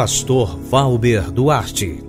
[0.00, 2.02] Pastor Valber Duarte.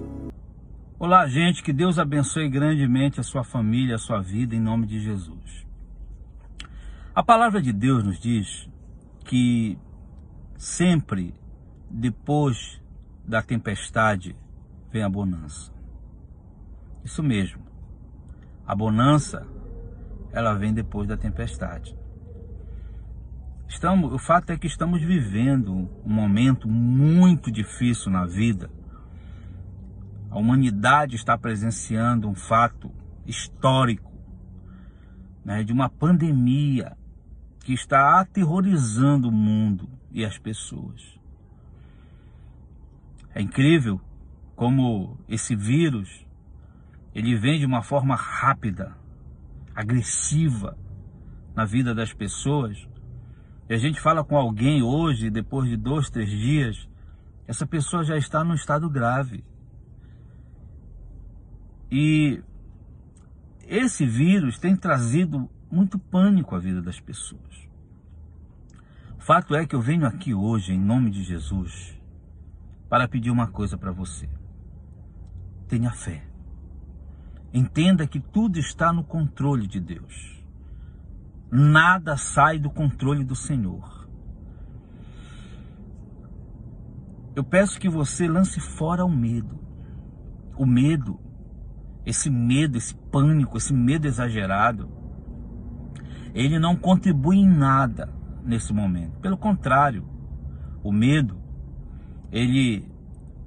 [0.97, 4.97] Olá, gente, que Deus abençoe grandemente a sua família, a sua vida, em nome de
[5.01, 5.67] Jesus.
[7.13, 8.69] A palavra de Deus nos diz
[9.25, 9.77] que
[10.55, 11.33] sempre
[11.89, 12.81] depois
[13.27, 14.37] da tempestade
[14.89, 15.69] vem a bonança.
[17.03, 17.61] Isso mesmo.
[18.65, 19.45] A bonança,
[20.31, 21.93] ela vem depois da tempestade.
[23.71, 28.69] Estamos, o fato é que estamos vivendo um momento muito difícil na vida.
[30.29, 32.91] A humanidade está presenciando um fato
[33.25, 34.11] histórico
[35.43, 36.97] né, de uma pandemia
[37.61, 41.17] que está aterrorizando o mundo e as pessoas.
[43.33, 44.01] É incrível
[44.53, 46.25] como esse vírus
[47.15, 48.97] ele vem de uma forma rápida,
[49.73, 50.77] agressiva
[51.55, 52.91] na vida das pessoas
[53.71, 56.89] e a gente fala com alguém hoje, depois de dois, três dias,
[57.47, 59.45] essa pessoa já está num estado grave.
[61.89, 62.43] E
[63.65, 67.69] esse vírus tem trazido muito pânico à vida das pessoas.
[69.17, 71.97] O fato é que eu venho aqui hoje, em nome de Jesus,
[72.89, 74.29] para pedir uma coisa para você.
[75.69, 76.27] Tenha fé.
[77.53, 80.40] Entenda que tudo está no controle de Deus.
[81.51, 84.07] Nada sai do controle do Senhor.
[87.35, 89.59] Eu peço que você lance fora o medo.
[90.57, 91.19] O medo,
[92.05, 94.89] esse medo, esse pânico, esse medo exagerado,
[96.33, 98.09] ele não contribui em nada
[98.43, 99.19] nesse momento.
[99.19, 100.07] Pelo contrário,
[100.83, 101.37] o medo,
[102.31, 102.89] ele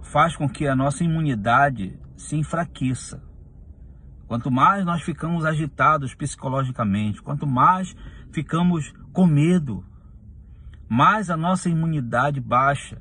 [0.02, 3.22] faz com que a nossa imunidade se enfraqueça.
[4.26, 7.94] Quanto mais nós ficamos agitados psicologicamente, quanto mais
[8.32, 9.84] ficamos com medo,
[10.88, 13.00] mais a nossa imunidade baixa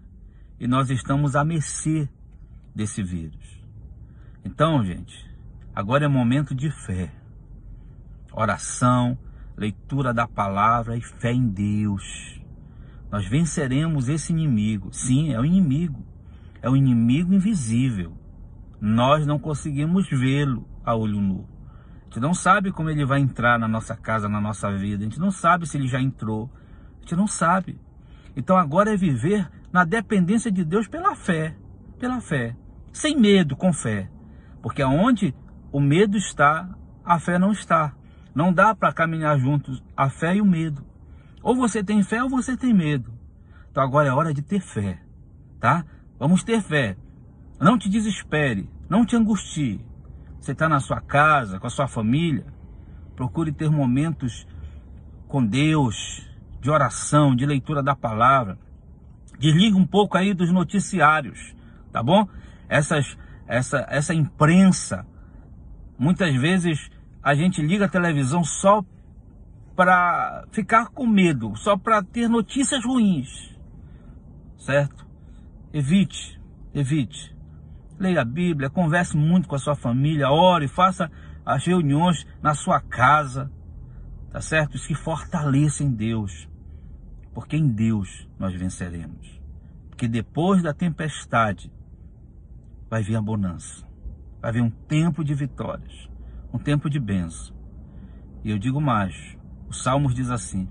[0.59, 2.09] e nós estamos à mercê
[2.75, 3.61] desse vírus.
[4.43, 5.29] Então, gente,
[5.73, 7.11] agora é momento de fé,
[8.31, 9.17] oração,
[9.55, 12.41] leitura da palavra e fé em Deus.
[13.11, 14.91] Nós venceremos esse inimigo.
[14.91, 16.03] Sim, é o inimigo.
[16.61, 18.17] É o inimigo invisível.
[18.81, 21.47] Nós não conseguimos vê-lo, a olho nu.
[22.01, 25.03] A gente não sabe como ele vai entrar na nossa casa, na nossa vida.
[25.03, 26.49] A gente não sabe se ele já entrou.
[26.97, 27.79] A gente não sabe.
[28.35, 31.55] Então agora é viver na dependência de Deus pela fé.
[31.99, 32.55] Pela fé.
[32.91, 34.09] Sem medo, com fé.
[34.61, 35.33] Porque aonde
[35.71, 36.69] o medo está,
[37.03, 37.93] a fé não está.
[38.35, 40.85] Não dá para caminhar juntos a fé e o medo.
[41.41, 43.11] Ou você tem fé ou você tem medo.
[43.71, 45.01] Então agora é hora de ter fé,
[45.59, 45.83] tá?
[46.19, 46.95] Vamos ter fé.
[47.59, 49.83] Não te desespere, não te angustie.
[50.43, 52.45] Você está na sua casa, com a sua família.
[53.15, 54.45] Procure ter momentos
[55.25, 58.59] com Deus, de oração, de leitura da palavra.
[59.39, 61.55] Desliga um pouco aí dos noticiários,
[61.93, 62.27] tá bom?
[62.67, 63.17] Essas,
[63.47, 65.07] essa, essa imprensa,
[65.97, 66.91] muitas vezes
[67.23, 68.83] a gente liga a televisão só
[69.77, 73.57] para ficar com medo, só para ter notícias ruins,
[74.57, 75.07] certo?
[75.71, 76.37] Evite,
[76.73, 77.33] evite
[77.99, 81.11] leia a Bíblia, converse muito com a sua família, ore, faça
[81.45, 83.51] as reuniões na sua casa,
[84.31, 84.77] tá certo?
[84.77, 86.49] Se fortaleça em Deus,
[87.33, 89.41] porque em Deus nós venceremos.
[89.89, 91.71] Porque depois da tempestade
[92.89, 93.85] vai vir a bonança,
[94.41, 96.09] vai vir um tempo de vitórias,
[96.51, 97.55] um tempo de bênção.
[98.43, 99.37] E eu digo mais,
[99.69, 100.67] o Salmos diz assim: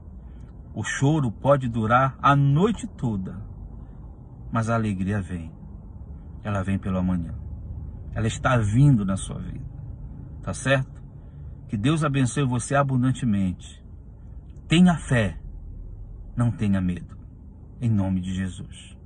[0.75, 3.41] o choro pode durar a noite toda,
[4.51, 5.51] mas a alegria vem
[6.43, 7.35] ela vem pelo amanhã.
[8.15, 9.65] Ela está vindo na sua vida.
[10.43, 11.03] Tá certo?
[11.69, 13.83] Que Deus abençoe você abundantemente.
[14.69, 15.39] Tenha fé.
[16.37, 17.17] Não tenha medo.
[17.81, 18.97] Em nome de Jesus.